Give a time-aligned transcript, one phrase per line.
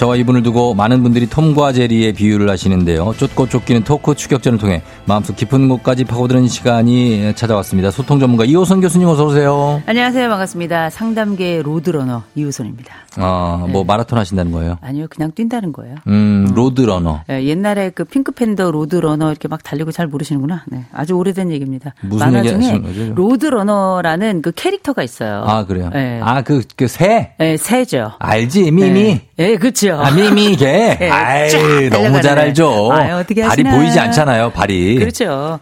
[0.00, 3.12] 저와 이분을 두고 많은 분들이 톰과 제리의 비유를 하시는데요.
[3.18, 7.90] 쫓고 쫓기는 토크 추격전을 통해 마음속 깊은 곳까지 파고드는 시간이 찾아왔습니다.
[7.90, 9.82] 소통 전문가 이호선 교수님 어서 오세요.
[9.84, 10.26] 안녕하세요.
[10.30, 10.88] 반갑습니다.
[10.88, 12.94] 상담계 로드러너 이호선입니다.
[13.18, 13.86] 어, 뭐 네.
[13.86, 14.78] 마라톤 하신다는 거예요?
[14.80, 15.96] 아니요, 그냥 뛴다는 거예요.
[16.06, 17.24] 음, 로드러너.
[17.28, 20.64] 예, 옛날에 그 핑크팬더 로드러너 이렇게 막 달리고 잘 모르시는구나.
[20.68, 21.92] 네, 아주 오래된 얘기입니다.
[22.00, 23.12] 무슨 만화 얘기 중에?
[23.14, 25.42] 로드러너라는 그 캐릭터가 있어요.
[25.44, 25.90] 아, 그래요?
[25.92, 26.20] 네.
[26.22, 27.32] 아, 그, 그 새?
[27.40, 28.12] 예, 새죠.
[28.18, 29.02] 알지, 미미?
[29.02, 29.89] 네, 예, 그렇죠.
[29.98, 30.96] 아, 미미 개?
[31.00, 31.58] 예, 아이, 쫙
[31.90, 32.20] 너무.
[32.20, 32.92] 잘 알죠.
[32.92, 33.76] 아유, 어떻게 발이 하시나.
[33.76, 34.98] 보이지 않잖아요, 발이.
[34.98, 35.58] 그렇죠.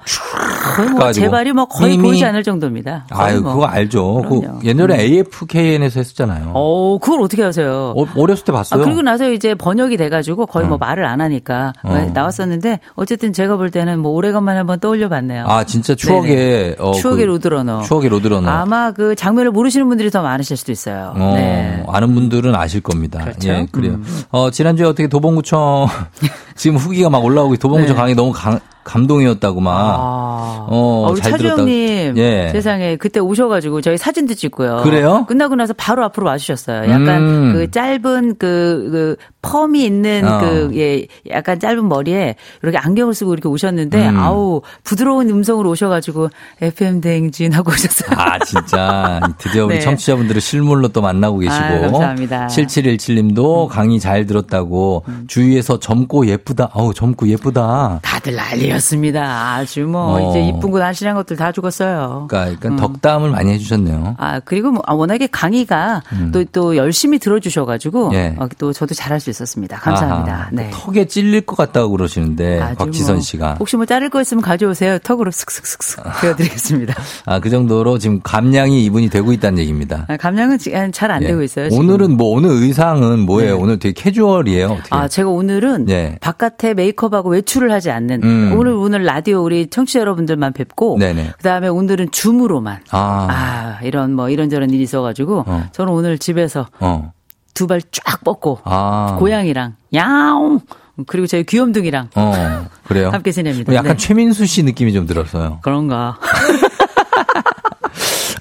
[0.77, 1.13] 거의 뭐.
[1.13, 2.03] 제 발이 뭐 거의 미미.
[2.09, 3.07] 보이지 않을 정도입니다.
[3.11, 3.55] 아유, 뭐.
[3.55, 4.23] 그거 알죠.
[4.29, 4.41] 그.
[4.65, 6.53] 옛날에 AFKN에서 했었잖아요.
[6.55, 7.95] 어, 그걸 어떻게 하세요?
[7.97, 8.81] 어, 어렸을 때 봤어요.
[8.81, 12.11] 아, 그리고 나서 이제 번역이 돼가지고 거의 뭐 말을 안 하니까 어.
[12.13, 15.45] 나왔었는데 어쨌든 제가 볼 때는 뭐 오래간만에 한번 떠올려 봤네요.
[15.47, 16.77] 아, 진짜 추억의.
[16.79, 17.83] 어, 추억의 그 로드러너.
[17.83, 18.49] 추억의 로드러너.
[18.51, 21.13] 아마 그 장면을 모르시는 분들이 더 많으실 수도 있어요.
[21.17, 21.85] 어, 네.
[21.89, 23.21] 아는 분들은 아실 겁니다.
[23.21, 23.49] 그렇죠.
[23.49, 23.93] 예, 그래요.
[23.95, 24.18] 음.
[24.31, 25.87] 어, 지난주에 어떻게 도봉구청,
[26.59, 28.01] 지금 후기가 막 올라오고, 도봉구청 네.
[28.01, 29.73] 강의 너무 강, 감동이었다고 막.
[29.75, 30.67] 아.
[30.71, 31.63] 어, 우리 잘 차주 들었다.
[31.63, 32.49] 형님 예.
[32.53, 34.81] 세상에 그때 오셔가지고 저희 사진도 찍고요.
[34.83, 35.25] 그래요?
[35.29, 36.91] 끝나고 나서 바로 앞으로 와주셨어요.
[36.91, 37.53] 약간 음.
[37.53, 40.41] 그 짧은 그, 그 펌이 있는 어.
[40.41, 44.19] 그 예, 약간 짧은 머리에 이렇게 안경을 쓰고 이렇게 오셨는데 음.
[44.19, 46.31] 아우 부드러운 음성으로 오셔가지고
[46.63, 48.19] FM 대행진 하고 오셨어요.
[48.19, 49.21] 아, 진짜.
[49.39, 49.81] 드디어 우리 네.
[49.81, 51.65] 청취자분들을 실물로 또 만나고 계시고.
[51.65, 52.43] 아, 감사합니다.
[52.45, 52.47] 음.
[52.49, 55.05] 7717님도 강의 잘 들었다고.
[55.27, 56.71] 주위에서 젊고 예 쁘다.
[56.73, 58.01] 어우, 젊고 예쁘다.
[58.03, 59.55] 다들 난리였습니다.
[59.55, 60.31] 아주 뭐 어.
[60.31, 62.27] 이제 이쁜 거 날씬한 것들 다 죽었어요.
[62.29, 64.17] 그러니까, 그러니까 덕담을 많이 해주셨네요.
[64.19, 68.15] 아 그리고 뭐 아, 워낙에 강의가 또또 열심히 들어주셔가지고 음.
[68.15, 68.35] 예.
[68.39, 69.77] 어, 또 저도 잘할 수 있었습니다.
[69.79, 70.33] 감사합니다.
[70.33, 70.71] 아하, 네.
[70.73, 73.57] 그 턱에 찔릴 것 같다고 그러시는데, 곽지선 뭐 씨가.
[73.59, 74.99] 혹시 뭐 자를 거 있으면 가져오세요.
[75.01, 76.95] 턱으로 슥슥슥슥 베어드리겠습니다.
[77.27, 80.07] 아, 그 정도로 지금 감량이 이분이 되고 있다는 얘기입니다.
[80.09, 80.59] 아, 감량은
[80.93, 81.27] 잘안 예.
[81.29, 81.71] 되고 있어요.
[81.71, 81.85] 지금.
[81.85, 83.57] 오늘은 뭐 오늘 의상은 뭐예요?
[83.57, 83.63] 네.
[83.63, 84.67] 오늘 되게 캐주얼이에요.
[84.67, 84.89] 어떻게?
[84.91, 86.17] 아, 제가 오늘은 예.
[86.39, 88.55] 바깥에 메이크업하고 외출을 하지 않는 음.
[88.57, 91.33] 오늘 오늘 라디오 우리 청취자 여러분들만 뵙고 네네.
[91.37, 95.65] 그다음에 오늘은 줌으로만 아, 아, 이런 뭐 이런저런 일이 있어가지고 어.
[95.73, 97.13] 저는 오늘 집에서 어,
[97.55, 100.61] 두발 쫙 뻗고 아, 고양이랑 야옹
[101.07, 103.11] 그리고 저희 귀염둥이랑 어, 그래요.
[103.11, 103.75] 함께 지냅니다.
[103.75, 103.97] 약간 네.
[103.97, 105.59] 최민수 씨 느낌이 좀 들었어요.
[105.63, 106.19] 그런가.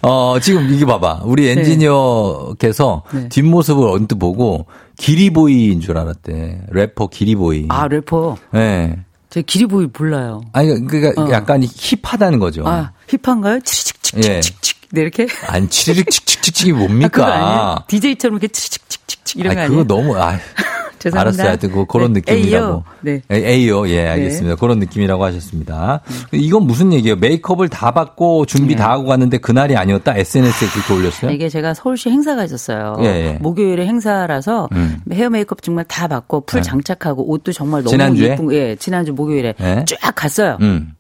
[0.04, 1.22] 어, 지금 이게 봐봐.
[1.26, 3.30] 우리 엔지니어께서 네.
[3.30, 6.62] 뒷모습을 언뜻 보고 기리보이인 줄 알았대.
[6.70, 7.68] 래퍼 기리보이.
[7.70, 8.38] 아 래퍼.
[8.56, 8.58] 예.
[8.58, 9.00] 네.
[9.30, 10.42] 제 기리보이 몰라요.
[10.54, 11.30] 아니, 그러니까 어.
[11.32, 12.64] 약간 힙하다는 거죠.
[12.66, 13.56] 아 힙한가요?
[13.56, 13.60] 예.
[13.62, 15.28] 치릭칙칙칙칙 네 이렇게.
[15.48, 17.26] 안 치르륵 칙칙칙칙이 아, 뭡니까?
[17.26, 17.84] 아니에요?
[17.88, 19.88] DJ처럼 이렇게 치릭칙 칙칙 이런 거 아니, 그거 아니에요?
[19.88, 20.38] 너무, 아
[21.00, 21.20] 죄송합니다.
[21.44, 21.48] 알았어요.
[21.50, 22.20] 하여튼 그 그런 네.
[22.22, 22.66] 느낌이라고.
[22.68, 22.84] 에이요.
[23.02, 23.22] 네.
[23.32, 23.94] 에-.
[23.94, 24.56] 예, 알겠습니다.
[24.56, 26.02] 그런 느낌이라고 하셨습니다.
[26.32, 27.16] 이건 무슨 얘기예요?
[27.18, 28.82] 메이크업을 다 받고 준비 네.
[28.82, 30.18] 다 하고 갔는데 그날이 아니었다?
[30.18, 31.32] SNS에 그렇게 올렸어요?
[31.32, 32.96] 이게 제가 서울시 행사가 있었어요.
[33.02, 33.34] 예, 예.
[33.40, 35.00] 목요일에 행사라서 음.
[35.12, 36.64] 헤어 메이크업 정말 다 받고 풀 네.
[36.68, 38.32] 장착하고 옷도 정말 너무 지난주에?
[38.32, 39.86] 예쁜 거- 예, 지난주 목요일에 예.
[39.88, 40.58] 쫙 갔어요.
[40.62, 40.94] 음.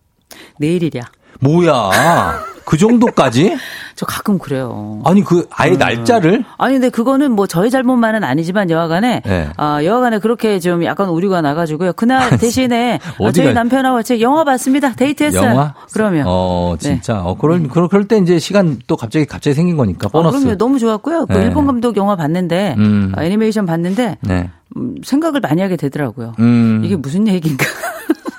[0.59, 1.01] 내일이랴.
[1.40, 2.40] 뭐야.
[2.66, 3.56] 그 정도까지?
[3.96, 5.02] 저 가끔 그래요.
[5.06, 6.44] 아니, 그, 아예 날짜를?
[6.58, 9.50] 아니 근데 그거는 뭐 저희 잘못만은 아니지만 여하간에 네.
[9.58, 11.94] 아 여하간에 그렇게 좀 약간 오류가 나가지고요.
[11.94, 14.94] 그날 대신에 아, 저희 남편하고 같이 영화 봤습니다.
[14.94, 15.50] 데이트했어요.
[15.50, 15.74] 영화?
[15.94, 16.89] 그러면 어, 네.
[16.89, 17.22] 진짜.
[17.24, 20.39] 어, 그럴, 그럴, 그럴 때 이제 시간 또 갑자기, 갑자기 생긴 거니까, 아, 보너스.
[20.39, 20.57] 그럼요.
[20.57, 21.25] 너무 좋았고요.
[21.25, 21.45] 그 네.
[21.45, 23.13] 일본 감독 영화 봤는데 음.
[23.16, 24.50] 아, 애니메이션 봤는데 네.
[24.75, 26.34] 음, 생각을 많이 하게 되더라고요.
[26.39, 26.81] 음.
[26.84, 27.66] 이게 무슨 얘기인가?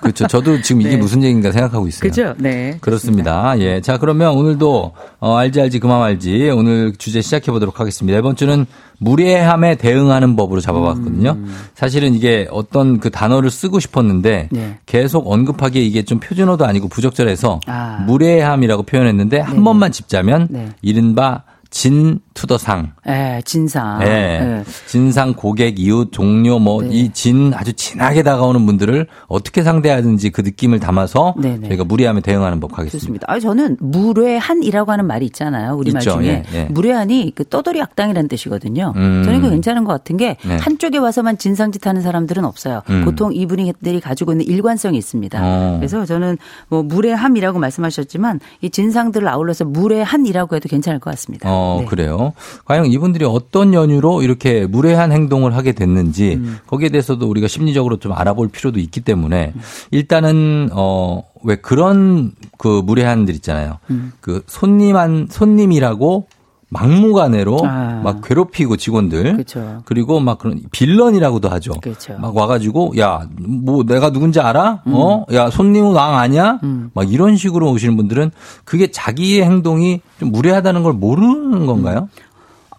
[0.00, 0.27] 그렇죠.
[0.27, 0.97] 저도 지금 이게 네.
[0.97, 2.09] 무슨 얘기인가 생각하고 있어요.
[2.09, 2.35] 그죠?
[2.39, 2.79] 네.
[2.81, 3.59] 그렇습니다.
[3.59, 3.81] 예.
[3.81, 6.50] 자, 그러면 오늘도, 어, 알지, 알지, 그만 알지.
[6.50, 8.19] 오늘 주제 시작해 보도록 하겠습니다.
[8.19, 8.67] 이번 주는
[8.99, 11.37] 무례함에 대응하는 법으로 잡아봤거든요.
[11.75, 14.79] 사실은 이게 어떤 그 단어를 쓰고 싶었는데 네.
[14.87, 18.05] 계속 언급하기에 이게 좀 표준어도 아니고 부적절해서 아.
[18.06, 19.62] 무례함이라고 표현했는데 한 네.
[19.62, 20.69] 번만 짚자면 네.
[20.83, 22.93] 이른바 진 투더상.
[23.09, 24.00] 예, 진상.
[24.03, 24.06] 예.
[24.06, 24.65] 예.
[24.87, 26.88] 진상 고객 이웃 종료 뭐 네.
[26.91, 31.69] 이진 아주 진하게 다가오는 분들을 어떻게 상대하든지 그 느낌을 담아서 네네.
[31.69, 32.99] 저희가 무리하면 대응하는 법 가겠습니다.
[32.99, 33.26] 좋습니다.
[33.29, 35.75] 아, 저는 무례한이라고 하는 말이 있잖아요.
[35.75, 36.12] 우리말 있죠.
[36.12, 36.65] 중에 예, 예.
[36.70, 38.94] 무례한이 그 떠돌이 악당이라는 뜻이거든요.
[38.97, 39.23] 음.
[39.25, 40.56] 저는 이거 괜찮은 것 같은 게 네.
[40.56, 42.82] 한쪽에 와서만 진상짓 하는 사람들은 없어요.
[42.88, 43.05] 음.
[43.05, 45.38] 보통 이분들이 가지고 있는 일관성이 있습니다.
[45.43, 45.76] 어.
[45.79, 46.38] 그래서 저는
[46.69, 51.49] 뭐 무례함이라고 말씀하셨지만 이 진상들을 아울러서 무례한이라고 해도 괜찮을 것 같습니다.
[51.50, 51.87] 어, 네.
[51.87, 52.33] 그래요.
[52.65, 56.59] 과연 이분들이 어떤 연유로 이렇게 무례한 행동을 하게 됐는지 음.
[56.67, 59.53] 거기에 대해서도 우리가 심리적으로 좀 알아볼 필요도 있기 때문에
[59.91, 63.79] 일단은 어, 왜 그런 그 무례한들 있잖아요.
[63.91, 64.13] 음.
[64.21, 66.27] 그 손님한 손님이라고
[66.70, 68.00] 막무가내로 아.
[68.05, 69.82] 막 괴롭히고 직원들 그렇죠.
[69.87, 71.73] 그리고 막 그런 빌런이라고도 하죠.
[71.81, 72.17] 그렇죠.
[72.19, 73.26] 막 와가지고 야
[73.69, 74.82] 뭐 내가 누군지 알아?
[74.87, 75.25] 어?
[75.32, 76.59] 야 손님은 왕 아니야?
[76.62, 76.91] 음.
[76.94, 78.31] 막 이런 식으로 오시는 분들은
[78.65, 82.09] 그게 자기의 행동이 좀 무례하다는 걸 모르는 건가요?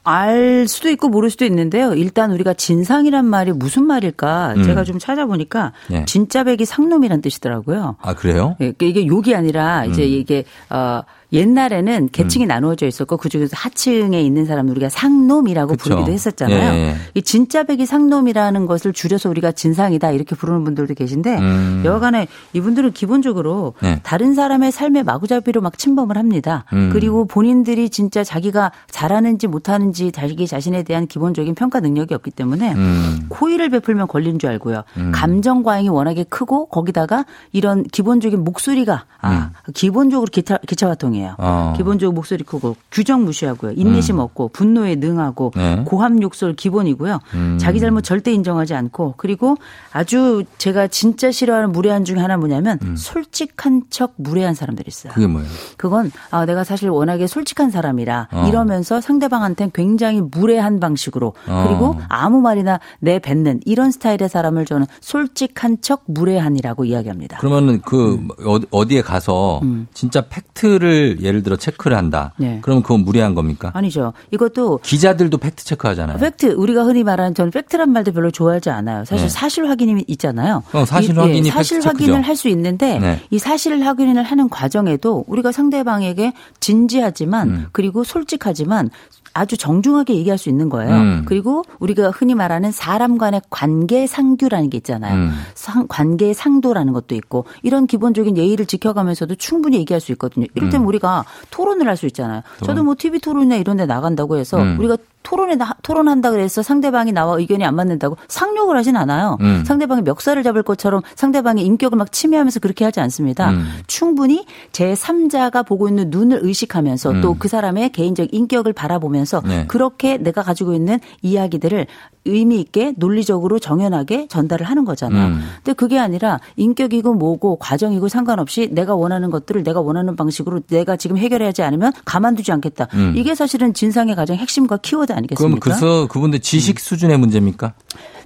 [0.03, 1.93] 알 수도 있고 모를 수도 있는데요.
[1.93, 4.63] 일단 우리가 진상이란 말이 무슨 말일까 음.
[4.63, 6.05] 제가 좀 찾아보니까 예.
[6.05, 7.97] 진짜배기 상놈이란 뜻이더라고요.
[8.01, 8.55] 아 그래요?
[8.61, 10.07] 예, 이게 욕이 아니라 이제 음.
[10.07, 11.01] 이게 어
[11.31, 15.83] 옛날에는 계층이 나누어져 있었고 그중에서 하층에 있는 사람 우리가 상놈이라고 그쵸.
[15.83, 16.73] 부르기도 했었잖아요.
[16.73, 16.95] 예, 예.
[17.13, 21.81] 이 진짜배기 상놈이라는 것을 줄여서 우리가 진상이다 이렇게 부르는 분들도 계신데 음.
[21.85, 23.99] 여하간에 이분들은 기본적으로 네.
[24.03, 26.65] 다른 사람의 삶에 마구잡이로 막 침범을 합니다.
[26.73, 26.89] 음.
[26.91, 33.29] 그리고 본인들이 진짜 자기가 잘하는지 못하는지 자기 자신에 대한 기본적인 평가 능력이 없기 때문에 음.
[33.39, 34.83] 호의를 베풀면 걸린 줄 알고요.
[35.11, 41.35] 감정 과잉이 워낙에 크고 거기다가 이런 기본적인 목소리가 아 기본적으로 기타 기차화통이 에요.
[41.39, 41.43] 음.
[41.43, 41.73] 어.
[41.77, 43.73] 기본적으로 목소리 크고 규정 무시하고요.
[43.75, 45.83] 인내심 없고 분노에 능하고 네.
[45.85, 47.19] 고함 욕설 기본이고요.
[47.35, 47.57] 음.
[47.59, 49.55] 자기 잘못 절대 인정하지 않고 그리고
[49.91, 55.11] 아주 제가 진짜 싫어하는 무례한 중에 하나 뭐냐면 솔직한 척 무례한 사람들이 있어요.
[55.11, 55.15] 음.
[55.15, 55.49] 그게 뭐예요?
[55.77, 58.45] 그건 아 내가 사실 워낙에 솔직한 사람이라 어.
[58.47, 61.65] 이러면서 상대방한테는 굉장히 무례한 방식으로 어.
[61.67, 67.37] 그리고 아무 말이나 내뱉는 이런 스타일의 사람을 저는 솔직한 척 무례한이라고 이야기합니다.
[67.39, 68.27] 그러면은 그 음.
[68.45, 69.61] 어- 어디에 가서
[69.93, 72.33] 진짜 팩트를 예를 들어 체크를 한다.
[72.37, 72.59] 네.
[72.61, 73.71] 그러면 그건 무리한 겁니까?
[73.73, 74.13] 아니죠.
[74.31, 76.17] 이것도 기자들도 팩트 체크하잖아요.
[76.17, 79.05] 팩트 우리가 흔히 말하는 저는 팩트란 말도 별로 좋아하지 않아요.
[79.05, 79.29] 사실 네.
[79.29, 80.63] 사실 확인이 있잖아요.
[80.73, 82.03] 어, 사실 이- 확인이 사실 팩트 체크죠.
[82.11, 83.19] 확인을 할 수 있는데 네.
[83.31, 87.65] 이 사실 확인을 하는 과정에도 우리가 상대방에게 진지하지만 음.
[87.71, 88.89] 그리고 솔직하지만
[89.33, 90.93] 아주 정중하게 얘기할 수 있는 거예요.
[90.95, 91.21] 음.
[91.25, 95.15] 그리고 우리가 흔히 말하는 사람 간의 관계 상규라는 게 있잖아요.
[95.15, 95.31] 음.
[95.55, 100.45] 상, 관계 상도라는 것도 있고 이런 기본적인 예의를 지켜가면서도 충분히 얘기할 수 있거든요.
[100.55, 100.87] 이를테면 음.
[100.87, 102.41] 우리가 토론을 할 수 있잖아요.
[102.63, 104.77] 저도 뭐 TV 토론이나 이런 데 나간다고 해서 음.
[104.79, 109.37] 우리가 토론에 나- 토론한다 그래서 상대방이 나와 의견이 안 맞는다고 상욕을 하진 않아요.
[109.41, 109.63] 음.
[109.65, 113.49] 상대방이 멱살을 잡을 것처럼 상대방의 인격을 막 침해하면서 그렇게 하지 않습니다.
[113.51, 113.65] 음.
[113.85, 117.21] 충분히 제 3자가 보고 있는 눈을 의식하면서 음.
[117.21, 119.65] 또그 사람의 개인적 인격을 바라보면서 네.
[119.67, 121.87] 그렇게 내가 가지고 있는 이야기들을
[122.25, 125.27] 의미 있게 논리적으로 정연하게 전달을 하는 거잖아요.
[125.27, 125.41] 음.
[125.57, 131.17] 근데 그게 아니라 인격이고 뭐고 과정이고 상관없이 내가 원하는 것들을 내가 원하는 방식으로 내가 지금
[131.17, 132.87] 해결하지 않으면 가만두지 않겠다.
[132.93, 133.13] 음.
[133.15, 135.59] 이게 사실은 진상의 가장 핵심과 키워드 그럼 아니겠습니까?
[135.59, 137.73] 그래서 그분들 지식 수준의 문제입니까?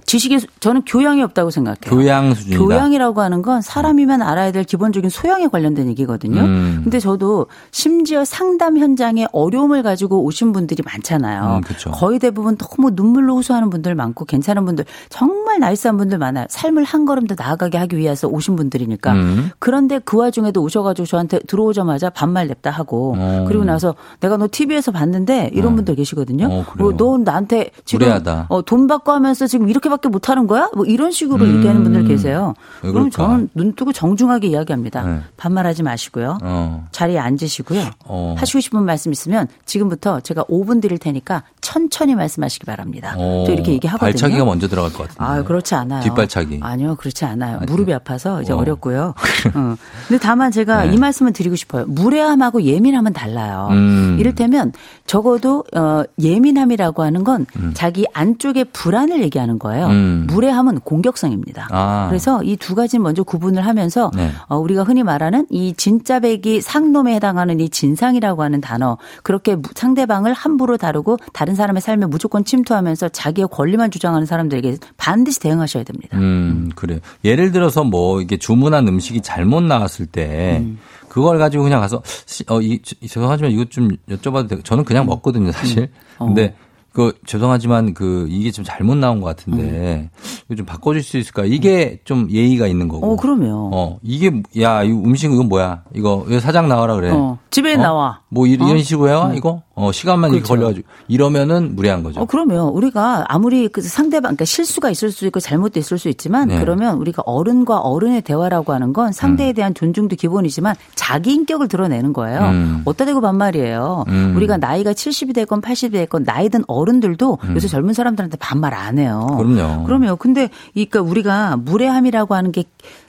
[0.06, 1.88] 지식의 수- 저는 교양이 없다고 생각해요.
[1.90, 2.62] 교양 수준이다.
[2.64, 6.40] 교양이라고 하는 건 사람이면 알아야 될 기본적인 소양에 관련된 얘기거든요.
[6.40, 6.80] 음.
[6.84, 11.60] 근데 저도 심지어 상담 현장에 어려움을 가지고 오신 분들이 많잖아요.
[11.66, 11.92] 음.
[11.92, 16.46] 거의 대부분 너무 눈물로 호소하는 분들 많고 괜찮은 분들 정말 나이스한 분들 많아요.
[16.48, 19.12] 삶을 한 걸음 더 나아가게 하기 위해서 오신 분들이니까.
[19.12, 19.50] 음.
[19.58, 23.44] 그런데 그 와중에도 오셔가지고 저한테 들어오자마자 반말 냅다 하고 어.
[23.46, 26.46] 그리고 나서 내가 너 TV에서 봤는데 이런 분들 계시거든요.
[26.46, 26.64] 어?
[26.76, 28.04] 뭐, 너 나한테 지금.
[28.48, 30.70] 어, 돈 받고 하면서 지금 이렇게밖에 못하는 거야?
[30.74, 32.54] 뭐 이런 식으로 얘기하는 분들 계세요.
[32.82, 32.86] 음.
[32.86, 33.10] 왜 그럼?
[33.10, 35.02] 저는 눈 뜨고 정중하게 이야기합니다.
[35.02, 35.20] 네.
[35.36, 36.38] 반말하지 마시고요.
[36.42, 36.86] 어.
[36.92, 37.82] 자리에 앉으시고요.
[38.06, 38.34] 어.
[38.38, 43.14] 하시고 싶은 말씀 있으면 지금부터 제가 5분 드릴 테니까 천천히 말씀하시기 바랍니다.
[43.16, 43.44] 어.
[43.46, 44.06] 저 이렇게 얘기하거든요.
[44.12, 45.16] 발차기가 먼저 들어갈 것 같은데.
[45.18, 46.02] 아, 그렇지 않아요.
[46.02, 46.60] 뒷발차기.
[46.62, 47.56] 아니요, 그렇지 않아요.
[47.56, 48.56] 아, 무릎이 아파서 이제 어.
[48.58, 49.14] 어렵고요.
[49.54, 49.76] 어.
[50.06, 50.94] 근데 다만 제가 네.
[50.94, 51.86] 이 말씀을 드리고 싶어요.
[51.86, 53.68] 무례함하고 예민함은 달라요.
[53.70, 54.16] 음.
[54.20, 54.72] 이를테면
[55.06, 59.86] 적어도 어, 예민함이라고 하는 건 자기 안쪽의 불안을 얘기하는 거예요.
[59.86, 60.26] 음.
[60.28, 61.68] 무례함은 공격성입니다.
[61.70, 62.06] 아.
[62.10, 64.30] 그래서 이 두 가지 먼저 구분을 하면서 네.
[64.48, 70.32] 어, 우리가 흔히 말하는 이 진짜배기 상놈에 해당하는 이 진상이라고 하는 단어 그렇게 무- 상대방을
[70.32, 76.16] 함부로 다루고 다른 사람의 삶에 무조건 침투하면서 자기의 권리만 주장하는 사람들에게 반드시 대응하셔야 됩니다.
[76.18, 76.98] 음, 그래요.
[77.24, 80.78] 예를 들어서 뭐 이게 주문한 음식이 잘못 나왔을 때 음.
[81.08, 84.60] 그걸 가지고 그냥 가서 시- 어, 이, 저- 죄송하지만 이것 좀 여쭤봐도 돼요.
[84.62, 84.84] 저는 음.
[84.84, 85.88] 그냥 먹거든요, 사실.
[86.18, 86.26] 어.
[86.26, 86.54] 근데
[86.92, 90.08] 그 죄송하지만 그 이게 좀 잘못 나온 것 같은데 음.
[90.46, 91.44] 이거 좀 바꿔줄 수 있을까?
[91.44, 93.12] 이게 좀 예의가 있는 거고.
[93.12, 93.70] 어, 그럼요.
[93.74, 94.30] 어, 이게
[94.60, 95.82] 야, 이 음식 이건 뭐야?
[95.92, 97.10] 이거 왜 사장 나와라 그래.
[97.10, 97.36] 어.
[97.50, 97.78] 집에 어?
[97.78, 98.20] 나와.
[98.28, 98.78] 뭐 이- 이런 어?
[98.78, 99.62] 식으로 해요 이거?
[99.76, 100.46] 어 시간만 그렇죠.
[100.46, 102.20] 걸려가지고 이러면은 무례한 거죠.
[102.20, 106.48] 어, 그러면 우리가 아무리 그 상대방, 그러니까 실수가 있을 수 있고 잘못도 있을 수 있지만
[106.48, 106.60] 네.
[106.60, 112.40] 그러면 우리가 어른과 어른의 대화라고 하는 건 상대에 대한 존중도 기본이지만 자기 인격을 드러내는 거예요.
[112.40, 112.82] 음.
[112.84, 114.04] 어따 대고 반말이에요.
[114.08, 114.36] 음.
[114.36, 119.26] 우리가 나이가 70이 됐건 80이 됐건 나이 든 어른들도 요새 젊은 사람들한테 반말 안 해요.
[119.40, 119.54] 음.
[119.56, 119.84] 그럼요.
[119.84, 120.16] 그럼요.
[120.16, 122.64] 근데 이 그러니까 우리가 무례함이라고 하는 게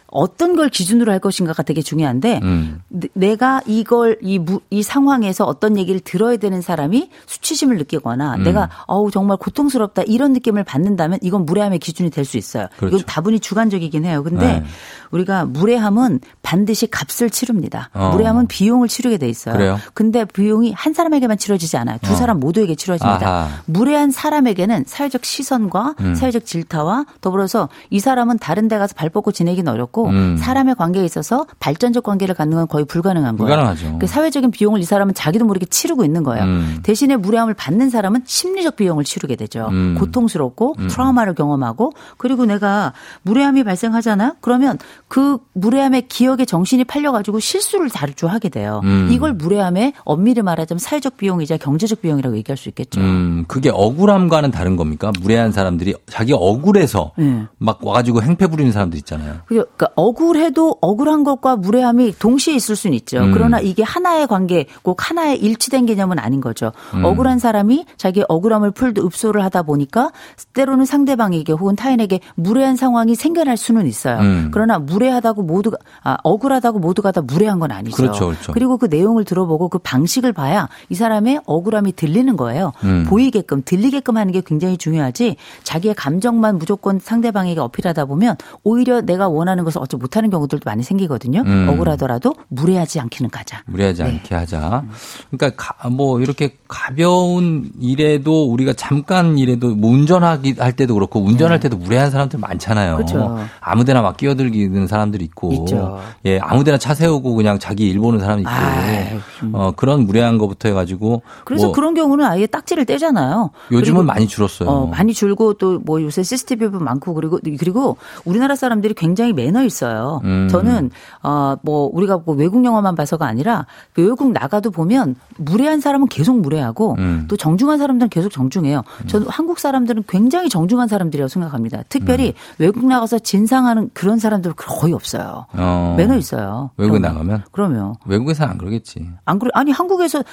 [0.08, 2.82] 어떤 걸 기준으로 할 것인가가 되게 중요한데 음.
[2.90, 8.44] 내- 내가 이걸 이, 무, 이 상황에서 어떤 얘기를 들어야 되는 사람이 수치심을 느끼거나 음.
[8.44, 12.68] 내가 어우 정말 고통스럽다 이런 느낌을 받는다면 이건 무례함의 기준이 될 수 있어요.
[12.78, 12.96] 그렇죠.
[12.98, 14.24] 이건 다분히 주관적이긴 해요.
[14.24, 14.64] 근데 네.
[15.12, 17.90] 우리가 무례함은 반드시 값을 치릅니다.
[17.94, 18.10] 어.
[18.12, 19.54] 무례함은 비용을 치르게 돼 있어요.
[19.56, 19.80] 그래요?
[19.94, 21.98] 근데 비용이 한 사람에게만 치러지지 않아요.
[22.02, 22.16] 두 어.
[22.16, 23.28] 사람 모두에게 치러집니다.
[23.28, 23.50] 아하.
[23.66, 26.16] 무례한 사람에게는 사회적 시선과 음.
[26.16, 30.38] 사회적 질타와 더불어서 이 사람은 다른 데 가서 발 뻗고 지내기는 어렵고 음.
[30.38, 33.48] 사람의 관계에 있어서 발전적 관계를 갖는 건 거의 불가능한 거예요.
[33.48, 34.00] 불가능하죠.
[34.00, 36.44] 그 사회적인 비용을 이 사람은 자기도 모르게 치르고 있는 거예요.
[36.44, 36.80] 음.
[36.84, 39.68] 대신에 무례함을 받는 사람은 심리적 비용을 치르게 되죠.
[39.72, 39.96] 음.
[40.00, 44.36] 고통스럽고 트라우마를 경험하고 그리고 내가 무례함이 발생하잖아.
[44.42, 48.82] 그러면 그 무례함의 기억에 정신이 팔려가지고 실수를 자주 하게 돼요.
[48.84, 49.10] 음.
[49.12, 53.00] 이걸 무례함의 엄밀히 말하자면 사회적 비용이자 경제적 비용이라고 얘기할 수 있겠죠.
[53.00, 55.12] 음, 그게 억울함과는 다른 겁니까?
[55.22, 57.46] 무례한 사람들이 자기 억울해서 네.
[57.58, 59.38] 막 와가지고 행패 부리는 사람들 있잖아요.
[59.46, 63.20] 그러니까 억울해도 억울한 것과 무례함이 동시에 있을 수는 있죠.
[63.20, 63.32] 음.
[63.32, 66.72] 그러나 이게 하나의 관계, 꼭 하나의 일치된 개념은 아닌 거죠.
[66.94, 67.04] 음.
[67.06, 70.12] 억울한 사람이 자기의 억울함을 풀도 읍소를 하다 보니까
[70.54, 74.20] 때로는 상대방에게 혹은 타인에게 무례한 상황이 생겨날 수는 있어요.
[74.20, 74.50] 음.
[74.52, 77.96] 그러나 무례하다고 모두가 아, 억울하다고 모두가 다 무례한 건 아니죠.
[77.96, 78.54] 그렇죠, 그렇죠.
[78.54, 82.72] 리고그 내용을 들어보고 그 방식을 봐야 이 사람의 억울함이 들리는 거예요.
[82.84, 83.06] 음.
[83.08, 85.36] 보이게끔 들리게끔 하는 게 굉장히 중요하지.
[85.64, 91.42] 자기의 감정만 무조건 상대방에게 어필하다 보면 오히려 내가 원하는 것을 얻지 못하는 경우들도 많이 생기거든요.
[91.46, 91.68] 음.
[91.70, 93.62] 억울하더라도 무례하지 않기는 가자.
[93.68, 94.10] 무리하지 네.
[94.10, 94.84] 않게 하자.
[95.32, 101.60] 그러니까 가- 뭐 이렇게 가벼운 일에도 우리가 잠깐 일에도 뭐 운전하기 할 때도 그렇고 운전할
[101.60, 102.92] 때도 무례한 사람들 많잖아요.
[102.92, 102.96] 네.
[102.98, 103.38] 그렇죠.
[103.60, 106.00] 아무데나 막 끼어들기는 사람들이 있고, 있죠.
[106.26, 109.20] 예, 아무데나 차 세우고 그냥 자기 일 보는 사람이 있고, 아이,
[109.54, 113.52] 어 그런 무례한 거부터 해가지고 그래서 뭐 그런 경우는 아예 딱지를 떼잖아요.
[113.72, 114.70] 요즘은 많이 줄었어요.
[114.70, 120.22] 어, 많이 줄고 또 뭐 요새 CCTV도 많고 그리고 그리고 우리나라 사람들이 굉장히 매너 있어요.
[120.24, 120.48] 음.
[120.50, 120.92] 저는
[121.22, 126.96] 어뭐 우리가 뭐 외국 영화만 봐서가 아니라 그 외국 나가도 보면 무례한 사람은 계속 무례하고
[126.98, 127.26] 음.
[127.28, 128.84] 또 정중한 사람들은 계속 정중해요.
[129.08, 131.84] 저는 한국 사람들은 굉장히 정중한 사람들이라고 생각합니다.
[131.90, 132.34] 특별히 음.
[132.60, 135.46] 외국 나가서 진상하는 그런 사람들 거의 없어요.
[135.54, 136.72] 어, 매너 있어요.
[136.78, 137.14] 외국에 그러면.
[137.14, 137.96] 나가면 그럼요.
[138.06, 139.10] 외국에서는 안 그러겠지.
[139.26, 139.50] 안 그래?
[139.54, 140.24] 아니 한국에서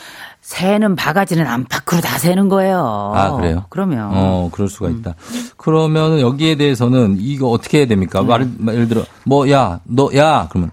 [0.40, 3.12] 새는 바가지는 안팎으로 다 새는 거예요.
[3.14, 3.64] 아, 그래요?
[3.68, 4.98] 그러면 어, 그럴 수가 음.
[4.98, 5.14] 있다.
[5.56, 8.22] 그러면 여기에 대해서는 이거 어떻게 해야 됩니까?
[8.22, 10.70] 말, 예를 들어, 뭐, 야, 너, 야, 그러면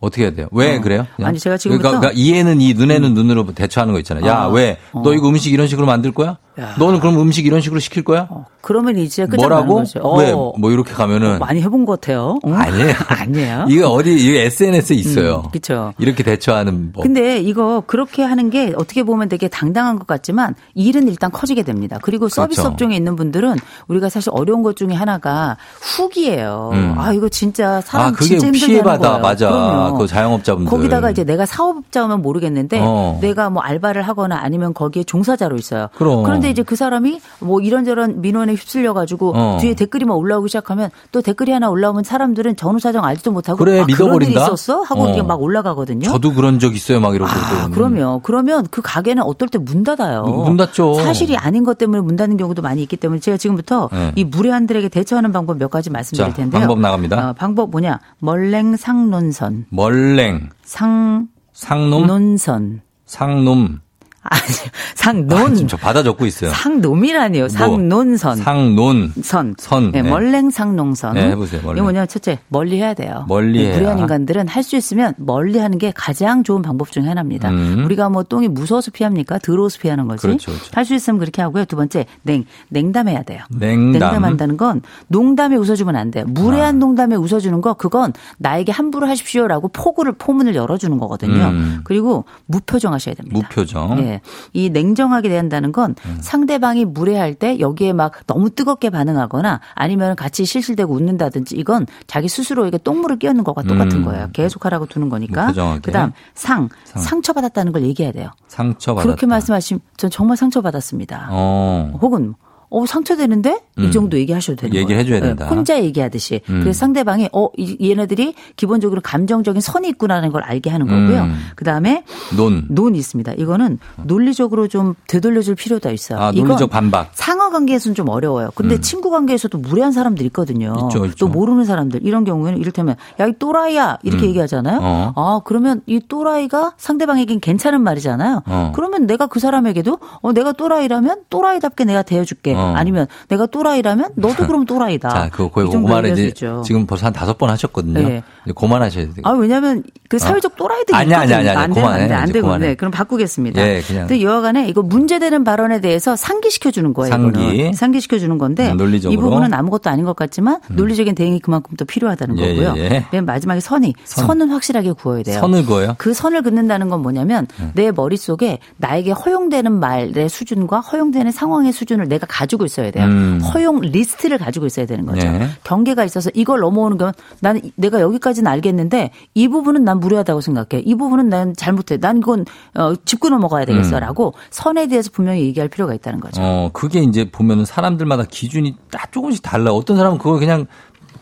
[0.00, 0.48] 어떻게 해야 돼요?
[0.52, 0.80] 왜 어.
[0.80, 1.06] 그래요?
[1.16, 1.28] 그냥?
[1.28, 1.78] 아니, 제가 음.
[1.78, 4.26] 그러니까, 그러니까 이해는 이, 눈에는 눈으로 대처하는 거 있잖아요.
[4.26, 4.78] 야, 아, 왜?
[4.92, 5.02] 어.
[5.02, 6.38] 너 이거 음식 이런 식으로 만들 거야?
[6.60, 6.74] 야.
[6.78, 8.28] 너는 그럼 음식 이런 식으로 시킬 거야?
[8.30, 9.74] 어, 그러면 이제 뭐라고?
[9.76, 10.00] 거죠.
[10.00, 10.18] 어.
[10.18, 10.32] 왜?
[10.32, 11.38] 뭐 이렇게 가면은.
[11.40, 12.38] 많이 해본 것 같아요.
[12.46, 12.54] 응?
[12.54, 12.92] 아니에요.
[13.08, 13.66] 아니에요.
[13.70, 15.42] 이거 어디, 이거 SNS에 있어요.
[15.46, 15.92] 음, 그쵸.
[15.98, 17.02] 이렇게 대처하는 법.
[17.02, 21.98] 근데 이거 그렇게 하는 게 어떻게 보면 되게 당당한 것 같지만 일은 일단 커지게 됩니다.
[22.02, 22.72] 그리고 서비스 그렇죠.
[22.72, 23.56] 업종에 있는 분들은
[23.88, 26.70] 우리가 사실 어려운 것 중에 하나가 후기예요.
[26.72, 26.94] 음.
[26.98, 29.18] 아 이거 진짜 사람 아, 그게 진짜 힘들게 피해받아.
[29.18, 29.50] 맞아.
[29.50, 29.98] 그럼요.
[29.98, 30.70] 그 자영업자분들.
[30.70, 33.18] 거기다가 이제 내가 사업자면 모르겠는데 어.
[33.20, 35.88] 내가 뭐 알바를 하거나 아니면 거기에 종사자로 있어요.
[35.96, 36.22] 그럼.
[36.44, 39.58] 런데 이제 그 사람이 뭐 이런저런 민원에 휩쓸려 가지고 어.
[39.60, 43.80] 뒤에 댓글이 막 올라오기 시작하면 또 댓글이 하나 올라오면 사람들은 전후 사정 알지도 못하고 그래,
[43.80, 44.30] 아, 그런 믿어버린다?
[44.32, 45.10] 일이 있었어 하고 어.
[45.10, 46.02] 이게 막 올라가거든요.
[46.08, 47.00] 저도 그런 적 있어요.
[47.00, 47.30] 막 이러고.
[47.30, 47.70] 아, 또.
[47.72, 50.24] 그러면 그러면 그 가게는 어떨 때 문 닫아요.
[50.24, 50.94] 문 닫죠.
[50.94, 54.12] 사실이 아닌 것 때문에 문 닫는 경우도 많이 있기 때문에 제가 지금부터 네.
[54.16, 56.60] 이 무례한들에게 대처하는 방법 몇 가지 말씀드릴 자, 텐데요.
[56.60, 57.30] 방법 나갑니다.
[57.30, 57.98] 어, 방법 뭐냐?
[58.18, 59.66] 멀랭상논선.
[59.70, 62.82] 멀랭, 상 상놈, 논선.
[63.06, 63.80] 상놈.
[64.24, 64.46] 아니, 아,
[64.94, 65.54] 상논.
[65.54, 66.50] 지금 저 받아 적고 있어요.
[66.50, 67.48] 상놈이라니요.
[67.48, 68.36] 상논선.
[68.38, 69.12] 상논.
[69.22, 69.54] 선.
[69.58, 70.08] 선, 네, 네.
[70.10, 71.14] 멀랭상농선.
[71.14, 71.76] 네, 해보세요, 멀랭.
[71.76, 73.24] 이거 뭐냐면 첫째, 멀리 해야 돼요.
[73.28, 73.74] 멀리 이 해야.
[73.74, 77.50] 불의한 인간들은 할 수 있으면 멀리 하는 게 가장 좋은 방법 중에 하나입니다.
[77.50, 77.82] 음.
[77.84, 79.38] 우리가 뭐 똥이 무서워서 피합니까?
[79.40, 80.22] 더러워서 피하는 거지.
[80.26, 80.70] 그렇죠, 그렇죠.
[80.72, 81.66] 할수 있으면 그렇게 하고요.
[81.66, 82.46] 두 번째, 냉.
[82.70, 83.42] 냉담해야 돼요.
[83.50, 84.24] 냉담.
[84.24, 86.24] 한다는 건 농담에 웃어주면 안 돼요.
[86.26, 86.30] 아.
[86.30, 91.44] 무례한 농담에 웃어주는 거 그건 나에게 함부로 하십시오라고 포구를 포문을 열어주는 거거든요.
[91.48, 91.80] 음.
[91.84, 93.46] 그리고 무표정 하셔야 됩니다.
[93.50, 94.13] 무표정.
[94.14, 94.20] 예.
[94.52, 96.18] 이 냉정하게 대한다는 건 음.
[96.20, 102.78] 상대방이 무례할 때 여기에 막 너무 뜨겁게 반응하거나 아니면 같이 실실대고 웃는다든지 이건 자기 스스로에게
[102.78, 104.04] 똥물을 끼얹는 것과 똑같은 음.
[104.04, 104.30] 거예요.
[104.32, 105.42] 계속 하라고 두는 거니까.
[105.46, 105.80] 무표정하게.
[105.80, 107.02] 그다음 상, 상.
[107.02, 108.30] 상처받았다는 걸 얘기해야 돼요.
[108.48, 109.06] 상처받았다.
[109.06, 111.28] 그렇게 말씀하시면 전 정말 상처받았습니다.
[111.30, 111.98] 어.
[112.00, 112.34] 혹은
[112.76, 113.90] 어 상처되는데 이 음.
[113.92, 115.00] 정도 얘기하셔도 되는 얘기를 거예요.
[115.00, 115.46] 해줘야 네, 된다.
[115.48, 116.40] 혼자 얘기하듯이.
[116.50, 116.60] 음.
[116.60, 121.22] 그래서 상대방이 어 이- 얘네들이 기본적으로 감정적인 선이 있구나라는 걸 알게 하는 거고요.
[121.22, 121.36] 음.
[121.54, 122.02] 그 다음에
[122.36, 122.64] 논.
[122.68, 123.32] 논이 있습니다.
[123.34, 126.18] 이거는 논리적으로 좀 되돌려줄 필요가 있어요.
[126.18, 127.10] 아, 논리적 반박.
[127.14, 128.50] 상하 관계에서는 좀 어려워요.
[128.54, 130.74] 근데 친구 관계에서도 무례한 사람들 있거든요.
[130.76, 130.88] 음.
[130.88, 131.16] 있죠, 있죠.
[131.16, 134.28] 또 모르는 사람들 이런 경우에는 이를테면 야 이 또라이야 이렇게 음.
[134.30, 134.78] 얘기하잖아요.
[134.82, 135.12] 어.
[135.16, 138.42] 아 그러면 이 또라이가 상대방에겐 괜찮은 말이잖아요.
[138.46, 138.72] 어.
[138.74, 142.54] 그러면 내가 그 사람에게도 어 내가 또라이라면 또라이답게 내가 대해줄게.
[142.54, 142.63] 어.
[142.76, 145.08] 아니면 내가 또라이라면 너도 그럼 또라이다.
[145.08, 146.62] 자, 그, 얘기할 수 이제 있죠.
[146.64, 148.00] 지금 벌써 한 다섯 번 하셨거든요.
[148.00, 148.22] 네.
[148.44, 149.16] 이제 그만하셔야 돼요.
[149.24, 151.16] 아 왜냐하면 그 사회적 또라이들이 있거든요.
[151.16, 151.58] 아니야, 아니야.
[151.58, 152.02] 안 되면 그만해.
[152.02, 152.56] 안 돼, 안 이제 되고.
[152.58, 153.60] 네, 그럼 바꾸겠습니다.
[153.60, 154.06] 예, 그냥.
[154.06, 157.10] 근데 여하간에 이거 문제되는 발언에 대해서 상기시켜 주는 거예요.
[157.10, 157.72] 상기.
[157.74, 159.18] 상기시켜 주는 건데 음, 논리적으로.
[159.18, 162.74] 이 부분은 아무것도 아닌 것 같지만 논리적인 대응이 그만큼 또 필요하다는 예, 거고요.
[162.76, 163.06] 예, 예.
[163.10, 164.26] 맨 마지막에 선이 선.
[164.26, 165.40] 선은 확실하게 그어야 돼요.
[165.40, 165.94] 선을 그어요?
[165.98, 167.72] 그 선을 긋는다는 건 뭐냐면 음.
[167.74, 173.04] 내 머릿속에 나에게 허용되는 말의 수준과 허용되는 상황의 수준을 내가 가지고 있어야 돼요.
[173.06, 173.40] 음.
[173.40, 175.26] 허용 리스트를 가지고 있어야 되는 거죠.
[175.26, 175.48] 예.
[175.64, 180.82] 경계가 있어서 이걸 넘어오는 건 나는 내가 여기까지는 알겠는데 이 부분은 난 무례하다고 생각해.
[180.84, 181.96] 이 부분은 난 잘못해.
[181.96, 182.44] 난 이건
[182.74, 186.40] 어, 짚고 넘어가야 되겠어라고 선에 대해서 분명히 얘기할 필요가 있다는 거죠.
[186.40, 186.44] 음.
[186.46, 189.72] 어, 그게 이제 보면은 사람들마다 기준이 딱 조금씩 달라.
[189.72, 190.66] 어떤 사람은 그걸 그냥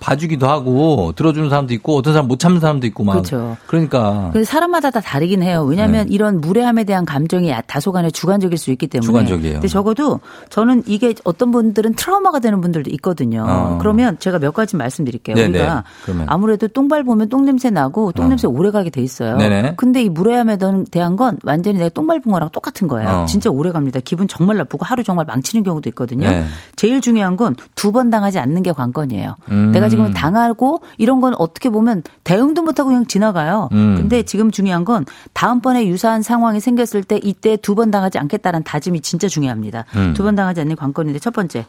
[0.02, 3.12] 봐주기도 하고 들어주는 사람도 있고 어떤 사람 못 참는 사람도 있고 막.
[3.12, 3.56] 그렇죠.
[3.66, 5.62] 그러니까 그래서 사람마다 다 다르긴 해요.
[5.62, 6.12] 왜냐하면 네.
[6.12, 9.06] 이런 무례함에 대한 감정이 다소간에 주관적일 수 있기 때문에.
[9.06, 9.54] 주관적이에요.
[9.54, 13.44] 근데 적어도 저는 이게 어떤 분들은 트라우마가 되는 분들도 있거든요.
[13.48, 13.78] 어.
[13.80, 15.36] 그러면 제가 몇 가지 말씀드릴게요.
[15.36, 15.58] 네네.
[15.60, 16.26] 우리가 그러면.
[16.28, 19.36] 아무래도 똥발 보면 똥냄새 나고 똥냄새 오래 가게 돼 있어요.
[19.36, 19.74] 네네.
[19.76, 20.58] 근데 이 무례함에
[20.90, 23.08] 대한 건 완전히 내가 똥발 본 거랑 똑같은 거예요.
[23.08, 23.24] 어.
[23.26, 24.00] 진짜 오래 갑니다.
[24.04, 26.28] 기분 정말 나쁘고 하루 정말 망치는 경우도 있거든요.
[26.28, 26.44] 네.
[26.76, 29.36] 제일 중요한 건 두 번 당하지 않는 게 관건이에요.
[29.50, 29.70] 음.
[29.72, 33.68] 내가 지금 당하고 이런 건 어떻게 보면 대응도 못하고 그냥 지나가요.
[33.72, 33.94] 음.
[33.96, 39.00] 근데 지금 중요한 건 다음번에 유사한 상황이 생겼을 때 이때 두 번 당하지 않겠다는 다짐이
[39.00, 39.84] 진짜 중요합니다.
[39.96, 40.14] 음.
[40.14, 41.64] 두번 당하지 않는 관건인데 첫 번째.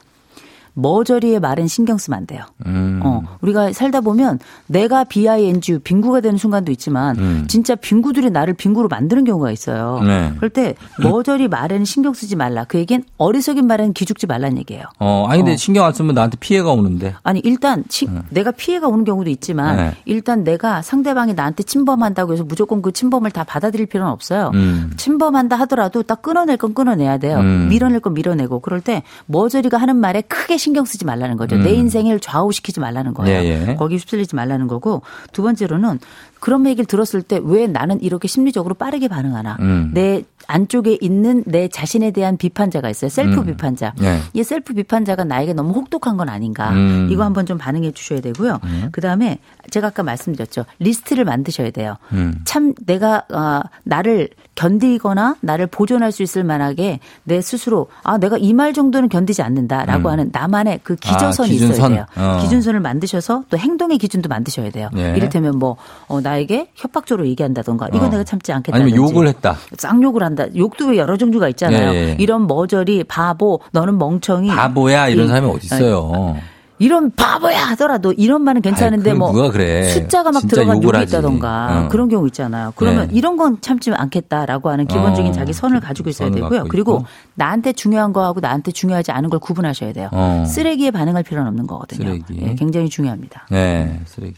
[0.76, 2.44] 머저리의 말은 신경 쓰면 안 돼요.
[2.66, 3.00] 음.
[3.04, 7.46] 어, 우리가 살다 보면 내가 BING 빙구가 되는 순간도 있지만 음.
[7.48, 10.00] 진짜 빙구들이 나를 빙구로 만드는 경우가 있어요.
[10.04, 10.32] 네.
[10.38, 12.64] 그럴 때 머저리 말에는 신경 쓰지 말라.
[12.64, 14.84] 그 얘기는 어리석인 말에는 기죽지 말라는 얘기예요.
[15.00, 15.58] 어, 아니 근데 어.
[15.58, 17.14] 신경 안 쓰면 나한테 피해가 오는데.
[17.24, 19.96] 아니 일단 치- 내가 피해가 오는 경우도 있지만 네.
[20.06, 24.52] 일단 내가 상대방이 나한테 침범한다고 해서 무조건 그 침범을 다 받아들일 필요는 없어요.
[24.56, 24.92] 음.
[24.98, 27.38] 침범한다 하더라도 딱 끊어낼 건 끊어내야 돼요.
[27.40, 27.68] 음.
[27.70, 31.58] 밀어낼 건 밀어내고 그럴 때 머저리가 하는 말에 크게 신경 쓰지 말라는 거죠.
[31.58, 33.40] 내 인생을 좌우시키지 말라는 거예요.
[33.40, 33.44] 음.
[33.44, 33.76] 예, 예.
[33.76, 35.02] 거기 휩쓸리지 말라는 거고
[35.34, 36.00] 두 번째로는
[36.40, 39.58] 그런 얘기를 들었을 때 왜 나는 이렇게 심리적으로 빠르게 반응하나.
[39.60, 39.92] 음.
[39.94, 43.10] 내 안쪽에 있는 내 자신에 대한 비판자가 있어요.
[43.10, 43.94] 셀프 비판자.
[44.02, 44.20] 예.
[44.34, 46.72] 이 셀프 비판자가 나에게 너무 혹독한 건 아닌가.
[46.72, 47.08] 음.
[47.12, 48.60] 이거 한번 좀 반응해 주셔야 되고요.
[48.92, 49.40] 그 다음에
[49.72, 50.66] 제가 아까 말씀드렸죠.
[50.80, 51.96] 리스트를 만드셔야 돼요.
[52.12, 52.36] 음.
[52.46, 58.54] 참 내가 어, 나를 견디거나 나를 보존할 수 있을 만하게 내 스스로 아 내가 이
[58.54, 61.64] 말 정도는 견디지 않는다라고 하는 나만의 그 기저선이 음.
[61.70, 61.72] 아.
[61.74, 62.06] 있어야 돼요.
[62.16, 62.40] 어.
[62.42, 64.90] 기준선을 만드셔서 또 행동의 기준도 만드셔야 돼요.
[64.96, 65.14] 예.
[65.18, 65.76] 이를테면 뭐
[66.08, 68.10] 어, 나에게 협박적으로 얘기한다던가 이건 어.
[68.10, 69.56] 내가 참지 않겠다든지 아니면 욕을 했다.
[69.78, 70.46] 쌍욕을 한다.
[70.56, 71.92] 욕도 왜 여러 종류가 있잖아요.
[71.94, 72.16] 예, 예.
[72.20, 74.50] 이런 머저리, 바보, 너는 멍청이.
[74.50, 76.36] 바보야 이런 이- 사람이 어디 있어요.
[76.84, 79.88] 이런 바보야 하더라도 이런 말은 괜찮은데 아이, 뭐 누가 그래.
[79.90, 81.16] 숫자가 막 들어간 욕이 하지.
[81.16, 81.88] 있다던가 어.
[81.90, 82.74] 그런 경우 있잖아요.
[82.76, 83.14] 그러면 네.
[83.16, 86.66] 이런 건 참지 않겠다라고 하는 기본적인 어, 자기 선을 가지고 있어야 되고요.
[86.70, 87.06] 그리고 있고.
[87.36, 90.10] 나한테 중요한 거하고 나한테 중요하지 않은 걸 구분하셔야 돼요.
[90.12, 90.44] 어.
[90.48, 92.06] 쓰레기에 반응할 필요는 없는 거거든요.
[92.10, 92.42] 쓰레기.
[92.42, 93.48] 예, 굉장히 중요합니다.
[93.50, 94.34] 네, 쓰레기.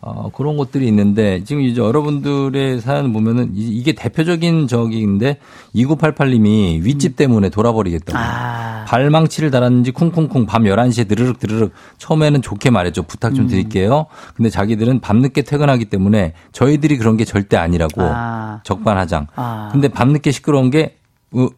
[0.00, 5.38] 어, 그런 것들이 있는데 지금 이제 여러분들의 사연 보면은 이- 이게 대표적인 적인데
[5.74, 8.18] 2988님이 윗집 때문에 돌아버리겠다고.
[8.18, 8.84] 아.
[8.88, 13.02] 발망치를 달았는지 쿵쿵쿵 밤 11시에 드르륵 드르륵 처음에는 좋게 말했죠.
[13.04, 13.34] 부탁 음.
[13.34, 14.06] 좀 드릴게요.
[14.34, 18.60] 근데 자기들은 밤늦게 퇴근하기 때문에 저희들이 그런 게 절대 아니라고 아.
[18.64, 19.26] 적반하장.
[19.36, 19.68] 아.
[19.72, 21.05] 근데 밤늦게 시끄러운 게 어,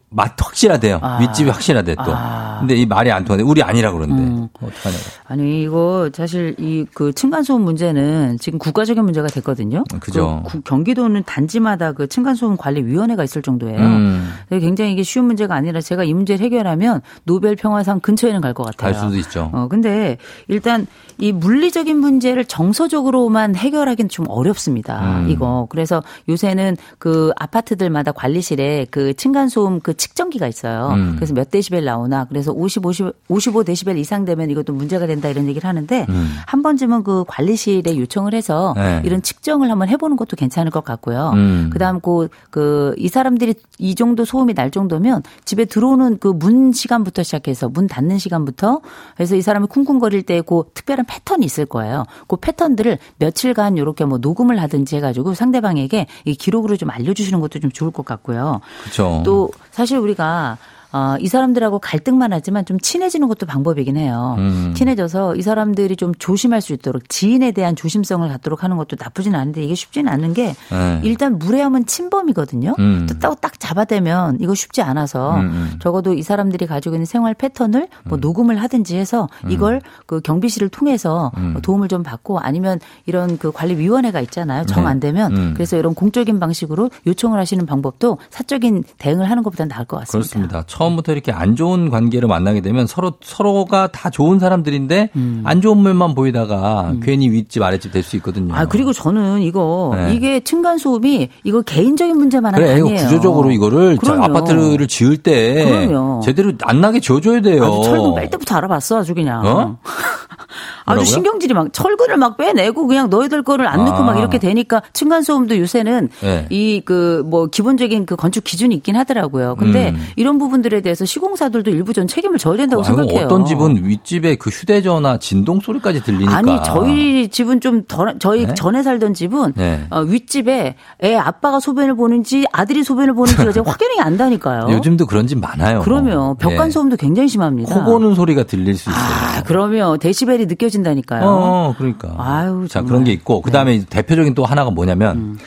[0.09, 0.99] 맛 확실하대요.
[1.01, 1.19] 아.
[1.21, 2.03] 윗집이 확실하대 또.
[2.07, 2.57] 아.
[2.59, 4.47] 근데 이 말이 안 통하는데 우리 아니라 그러는데 음.
[4.55, 5.03] 어떡하냐고.
[5.27, 9.83] 아니 이거 사실 이 그 층간소음 문제는 지금 국가적인 문제가 됐거든요.
[9.99, 10.41] 그죠.
[10.45, 13.79] 그 구- 경기도는 단지마다 그 층간소음 관리 위원회가 있을 정도예요.
[13.79, 14.29] 음.
[14.49, 18.91] 굉장히 이게 쉬운 문제가 아니라 제가 이 문제를 해결하면 노벨 평화상 근처에는 갈 것 같아요.
[18.93, 19.49] 갈 수도 있죠.
[19.53, 20.87] 어 근데 일단
[21.19, 25.19] 이 물리적인 문제를 정서적으로만 하기는 좀 어렵습니다.
[25.19, 25.29] 음.
[25.29, 30.89] 이거 그래서 요새는 그 아파트들마다 관리실에 그 층간소음 그 측정기가 있어요.
[30.95, 31.13] 음.
[31.15, 35.47] 그래서 몇 데시벨 나오나 그래서 50, 50, 55 데시벨 이상 되면 이것도 문제가 된다 이런
[35.47, 36.31] 얘기를 하는데 음.
[36.47, 39.01] 한 번쯤은 그 관리실에 요청을 해서 네.
[39.05, 41.31] 이런 측정을 한번 해보는 것도 괜찮을 것 같고요.
[41.35, 41.69] 음.
[41.71, 47.67] 그다음 그 그이 사람들이 이 정도 소음이 날 정도면 집에 들어오는 그 문 시간부터 시작해서
[47.67, 48.79] 문 닫는 시간부터
[49.19, 52.05] 해서 이 사람이 쿵쿵거릴 때 그 특별한 패턴이 있을 거예요.
[52.27, 57.69] 그 패턴들을 며칠간 이렇게 뭐 녹음을 하든지 해가지고 상대방에게 이 기록으로 좀 알려주시는 것도 좀
[57.71, 58.61] 좋을 것 같고요.
[58.83, 59.21] 그렇죠.
[59.25, 60.57] 또 사실 우리가
[60.91, 64.35] 어, 이 사람들하고 갈등만 하지만 좀 친해지는 것도 방법이긴 해요.
[64.39, 64.73] 음.
[64.75, 69.63] 친해져서 이 사람들이 좀 조심할 수 있도록 지인에 대한 조심성을 갖도록 하는 것도 나쁘진 않은데
[69.63, 71.01] 이게 쉽지는 않은 게 네.
[71.03, 72.75] 일단 무례함은 침범이거든요.
[72.79, 73.07] 음.
[73.09, 75.79] 또 딱, 딱 잡아대면 이거 쉽지 않아서 음, 음.
[75.79, 81.31] 적어도 이 사람들이 가지고 있는 생활 패턴을 뭐 녹음을 하든지 해서 이걸 그 경비실을 통해서
[81.37, 81.55] 음.
[81.61, 84.65] 도움을 좀 받고 아니면 이런 그 관리위원회가 있잖아요.
[84.65, 85.53] 정 안 되면 음.
[85.53, 90.11] 그래서 이런 공적인 방식으로 요청을 하시는 방법도 사적인 대응을 하는 것보다 나을 것 같습니다.
[90.11, 90.63] 그렇습니다.
[90.79, 95.09] 처음부터 이렇게 안 좋은 관계를 만나게 되면 서로 서로가 다 좋은 사람들인데
[95.43, 98.53] 안 좋은 면만 보이다가 괜히 윗집 아랫집 될 수 있거든요.
[98.53, 98.55] 음.
[98.57, 100.13] 아 그리고 저는 이거 네.
[100.15, 102.95] 이게 층간 소음이 이거 개인적인 문제만 그래, 아니에요.
[102.95, 103.97] 구조적으로 이거를.
[104.07, 106.21] 아파트를 지을 때 그럼요.
[106.21, 107.63] 제대로 안 나게 지어줘야 돼요.
[107.65, 109.45] 아주 철근 뺄 때부터 알아봤어 아주 그냥.
[109.45, 109.77] 어?
[110.85, 111.05] 아주?
[111.05, 114.01] 신경질이 막 철근을 막 빼내고 그냥 너희들 거를 안 넣고 아.
[114.03, 116.47] 막 이렇게 되니까 층간 소음도 요새는 네.
[116.49, 119.55] 이그 뭐 기본적인 그 건축 기준이 있긴 하더라고요.
[119.59, 120.07] 근데 음.
[120.15, 123.25] 이런 부분들 에 대해서 시공사들도 일부 전 책임을 져야 된다고 아이고, 생각해요.
[123.25, 126.35] 어떤 집은 윗집에 그 휴대전화 진동 소리까지 들리니까.
[126.37, 128.53] 아니 저희 집은 좀 덜, 저희 네?
[128.53, 129.85] 전에 살던 집은 네.
[129.89, 134.67] 어, 윗집에 애 아빠가 소변을 보는지 아들이 소변을 보는지가 제가 확연히 안다니까요.
[134.75, 135.81] 요즘도 그런 집 많아요.
[135.83, 136.71] 그러면 벽간 예.
[136.71, 137.73] 소음도 굉장히 심합니다.
[137.73, 139.03] 코 고는 소리가 들릴 수 있어요.
[139.03, 141.23] 아, 그러면 데시벨이 느껴진다니까요.
[141.25, 142.15] 어, 그러니까.
[142.17, 142.83] 아유, 자, 정말.
[142.83, 142.85] 네.
[142.85, 142.87] 음.
[142.89, 145.37] 그런 게 있고, 그 다음에 대표적인 또 하나가 뭐냐면,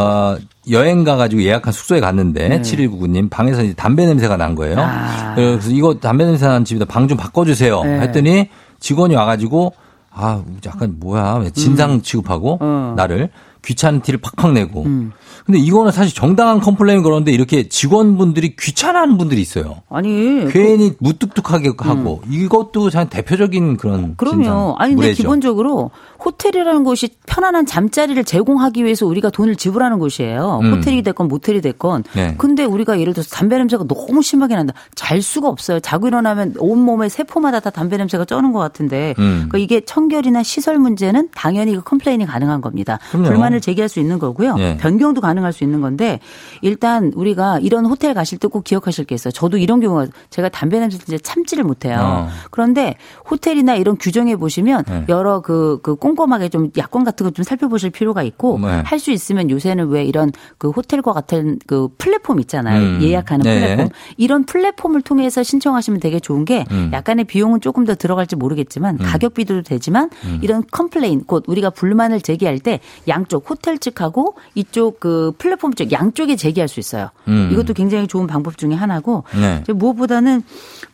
[0.00, 0.38] 어,
[0.70, 4.76] 여행 가가지고 예약한 숙소에 갔는데, 7199님, 방에서 이제 담배 냄새가 난 거예요.
[4.76, 4.82] 네.
[4.82, 5.34] 아.
[5.34, 6.86] 그래서 이거 담배 냄새 나는 집이다.
[6.86, 7.82] 방 좀 바꿔주세요.
[7.82, 8.00] 네.
[8.00, 9.72] 했더니 직원이 와가지고,
[10.12, 11.34] 아, 약간 뭐야.
[11.42, 12.66] 왜 진상 취급하고, 음.
[12.66, 12.94] 어.
[12.96, 13.30] 나를
[13.64, 14.84] 귀찮은 티를 팍팍 내고.
[14.84, 15.12] 음.
[15.44, 19.82] 근데 이거는 사실 정당한 complain 그러는데 이렇게 직원분들이 귀찮아하는 분들이 있어요.
[19.88, 24.14] 아니, 괜히 무뚝뚝하게 하고 이것도 참 대표적인 그런 음.
[24.16, 24.36] 그럼요.
[24.42, 25.22] 진상, 아니, 근데 무례죠.
[25.22, 25.90] 기본적으로
[26.24, 30.60] 호텔이라는 곳이 편안한 잠자리를 제공하기 위해서 우리가 돈을 지불하는 곳이에요.
[30.62, 30.74] 음.
[30.74, 32.04] 호텔이 됐건 모텔이 됐건.
[32.14, 32.34] 네.
[32.36, 34.74] 근데 우리가 예를 들어서 담배 냄새가 너무 심하게 난다.
[34.94, 35.80] 잘 수가 없어요.
[35.80, 39.14] 자고 일어나면 온 몸에 세포마다 다 담배 냄새가 쩌는 것 같은데.
[39.18, 39.46] 음.
[39.48, 42.98] 그러니까 이게 청결이나 시설 문제는 당연히 그 complain이 가능한 겁니다.
[43.10, 43.28] 그럼요.
[43.28, 44.56] 불만을 제기할 수 있는 거고요.
[44.58, 44.76] 예.
[44.76, 46.20] 변경도 가 능할 수 있는 건데
[46.62, 49.30] 일단 우리가 이런 호텔 가실 때 꼭 기억하실 게 있어요.
[49.30, 51.98] 저도 이런 경우가 제가 담배 냄새 진짜 참지를 못해요.
[52.00, 52.28] 어.
[52.50, 52.96] 그런데
[53.30, 55.04] 호텔이나 이런 규정에 보시면 네.
[55.08, 58.82] 여러 그, 그 꼼꼼하게 좀 약관 같은 거 좀 살펴보실 필요가 있고 네.
[58.84, 62.80] 할수 있으면 요새는 왜 이런 그 호텔과 같은 그 플랫폼 있잖아요.
[62.96, 63.02] 음.
[63.02, 63.60] 예약하는 네.
[63.60, 63.88] 플랫폼.
[64.16, 66.90] 이런 플랫폼을 통해서 신청하시면 되게 좋은 게 음.
[66.92, 70.40] 약간의 비용은 조금 더 들어갈지 모르겠지만 가격 비교도 되지만 음.
[70.42, 76.36] 이런 complain 곧 우리가 불만을 제기할 때 양쪽 호텔 측하고 이쪽 그 플랫폼 쪽 양쪽에
[76.36, 77.10] 제기할 수 있어요.
[77.28, 77.50] 음.
[77.52, 79.62] 이것도 굉장히 좋은 방법 중에 하나고 네.
[79.72, 80.42] 무엇보다는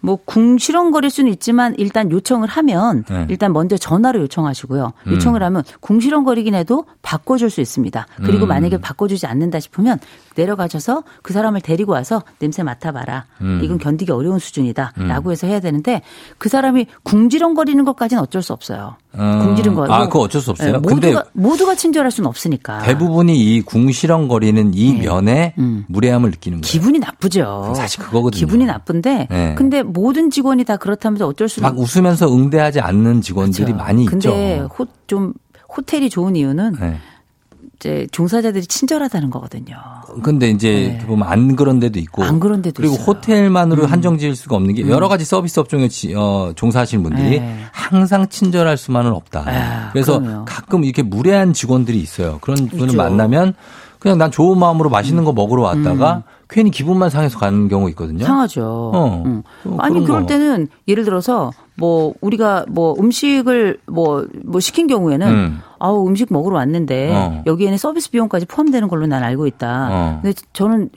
[0.01, 3.27] 뭐 궁시렁거릴 수는 있지만 일단 요청을 하면 네.
[3.29, 4.93] 일단 먼저 전화로 요청하시고요.
[5.09, 8.07] 요청을 하면 궁시렁거리긴 해도 바꿔줄 수 있습니다.
[8.17, 8.49] 그리고 음.
[8.49, 9.99] 만약에 바꿔주지 않는다 싶으면
[10.37, 13.27] 내려가셔서 그 사람을 데리고 와서 냄새 맡아봐라.
[13.41, 13.61] 음.
[13.63, 16.03] 이건 견디기 어려운 수준이다라고 해서 해야 되는데
[16.39, 18.97] 그 사람이 궁지렁거리는 것까지는 어쩔 수 없어요.
[19.19, 19.39] 음.
[19.41, 19.87] 궁지른 거.
[19.87, 20.73] 아, 그거 어쩔 수 없어요?
[20.73, 22.81] 네, 모두가 모두가 친절할 수는 없으니까.
[22.81, 25.55] 대부분이 이 궁시렁 거리는 이 면에
[25.89, 26.63] 무례함을 느끼는 거예요.
[26.63, 26.67] 네.
[26.67, 26.81] 음.
[26.81, 27.73] 기분이 나쁘죠.
[27.77, 28.39] 사실 그거거든요.
[28.39, 29.55] 기분이 나쁜데, 네.
[29.57, 33.77] 근데 모든 직원이 다 그렇다면서 어쩔 수막 웃으면서 응대하지 않는 직원들이 없죠.
[33.77, 34.69] 많이 근데 있죠.
[34.79, 35.33] 호, 좀
[35.77, 36.97] 호텔이 좋은 이유는 네.
[37.79, 39.77] 이제 종사자들이 친절하다는 거거든요.
[40.23, 42.29] 근데 이제 보면 안 그런 데도 있고 네.
[42.29, 43.05] 안 그런 데도 그리고 있어요.
[43.05, 43.07] 음.
[43.07, 47.59] 호텔만으로 한정 지을 수가 없는 게 여러 가지 서비스 업종에 지- 어, 종사하시는 분들이 네.
[47.73, 49.45] 항상 친절할 수만은 없다.
[49.47, 50.45] 아, 그래서 그럼요.
[50.47, 52.39] 가끔 이렇게 무례한 직원들이 있어요.
[52.41, 52.97] 그런 분을 있죠.
[52.97, 53.53] 만나면
[54.07, 58.25] 그냥 난 좋은 마음으로 맛있는 거 먹으러 왔다가 괜히 기분만 상해서 가는 경우 있거든요.
[58.25, 58.25] 음.
[58.25, 58.93] 상하죠.
[58.95, 59.23] 어.
[59.27, 59.43] 응.
[59.65, 60.27] 어, 아니 그럴 거.
[60.27, 65.59] 때는 예를 들어서 뭐 우리가 뭐 음식을 뭐뭐 시킨 경우에는 음.
[65.81, 67.43] 아우 음식 먹으러 왔는데 어.
[67.47, 69.89] 여기에는 서비스 비용까지 포함되는 걸로 난 알고 있다.
[69.91, 70.19] 어.
[70.23, 70.91] 근데 저는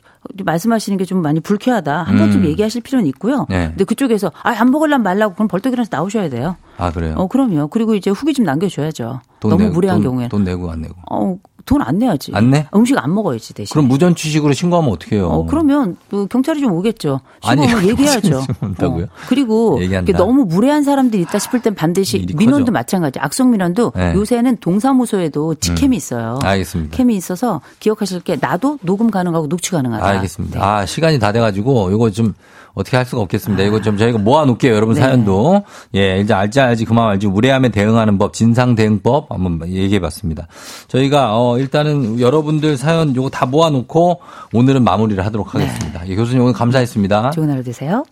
[0.45, 2.04] 말씀하시는 게 좀 많이 불쾌하다.
[2.04, 2.45] 한 번쯤 음.
[2.45, 3.48] 얘기하실 필요는 있고요.
[3.50, 3.69] 네.
[3.69, 6.58] 근데 그쪽에서 아 안 먹으려면 말라고 그럼 벌떡 일어나서 나오셔야 돼요.
[6.78, 7.15] 아 그래요.
[7.17, 7.69] 어 그럼요.
[7.69, 9.22] 그리고 이제 후기 좀 남겨줘야죠.
[9.39, 10.93] 돈 너무 내고, 무례한 돈, 경우에는 돈 내고 안 내고.
[11.10, 11.36] 어,
[11.70, 12.32] 돈 안 내야지.
[12.34, 12.68] 안 내?
[12.76, 13.72] 음식 안 먹어야지 대신.
[13.74, 15.28] 그럼 무전 취식으로 신고하면 어떻게 해요?
[15.30, 17.20] 어, 그러면 또 경찰이 좀 오겠죠.
[17.44, 18.44] 아니, 신고하면 얘기해야죠.
[18.62, 19.04] 온다고요?
[19.06, 19.08] 어.
[19.28, 19.80] 그리고
[20.18, 22.72] 너무 무례한 사람들이 있다 싶을 땐 반드시 민원도 커져.
[22.72, 23.20] 마찬가지.
[23.20, 24.14] 악성 민원도 네.
[24.14, 24.16] 음.
[24.18, 26.40] 요새는 동사무소에도 직캠이 있어요.
[26.44, 26.98] 알겠습니다.
[26.98, 30.04] 캠이 있어서 기억하실 게 나도 녹음 가능하고 녹취 가능하다.
[30.06, 30.60] 알겠습니다.
[30.60, 30.66] 네.
[30.66, 32.34] 아, 시간이 다 돼가지고, 이거 좀,
[32.80, 33.63] 어떻게 할 수가 없겠습니다.
[33.63, 34.74] 이거 좀 저희가 모아놓을게요.
[34.74, 35.02] 여러분 네.
[35.02, 35.63] 사연도.
[35.96, 37.28] 예, 이제 알지 알지 그만 알지.
[37.28, 40.48] 무례함에 대응하는 법, 진상대응법 한번 얘기해 봤습니다.
[40.88, 44.22] 저희가, 어, 일단은 여러분들 사연 요거 다 모아놓고
[44.54, 46.08] 오늘은 마무리를 하도록 하겠습니다.
[46.08, 47.32] 예, 교수님 오늘 감사했습니다.
[47.32, 48.06] 좋은 하루 되세요.